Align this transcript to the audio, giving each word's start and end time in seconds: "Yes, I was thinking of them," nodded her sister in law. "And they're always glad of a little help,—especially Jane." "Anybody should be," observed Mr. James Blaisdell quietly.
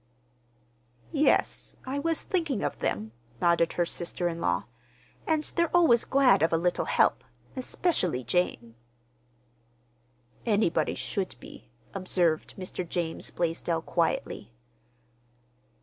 "Yes, 1.11 1.75
I 1.85 1.99
was 1.99 2.23
thinking 2.23 2.63
of 2.63 2.79
them," 2.79 3.11
nodded 3.39 3.73
her 3.73 3.85
sister 3.85 4.27
in 4.27 4.41
law. 4.41 4.63
"And 5.27 5.43
they're 5.43 5.69
always 5.77 6.05
glad 6.05 6.41
of 6.41 6.51
a 6.51 6.57
little 6.57 6.85
help,—especially 6.85 8.23
Jane." 8.23 8.73
"Anybody 10.43 10.95
should 10.95 11.35
be," 11.39 11.69
observed 11.93 12.55
Mr. 12.57 12.89
James 12.89 13.29
Blaisdell 13.29 13.83
quietly. 13.83 14.51